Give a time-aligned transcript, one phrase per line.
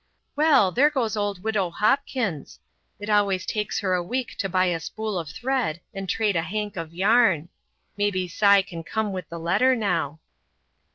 [0.35, 2.59] Well, there goes old widow Hopkins
[2.99, 6.41] it always takes her a week to buy a spool of thread and trade a
[6.41, 7.49] hank of yarn.
[7.97, 10.19] Maybe Si can come with the letter, now."